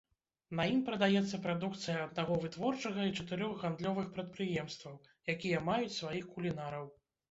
[0.59, 5.01] На ім прадаецца прадукцыя аднаго вытворчага і чатырох гандлёвых прадпрыемстваў,
[5.39, 6.95] якія маюць сваіх кулінараў.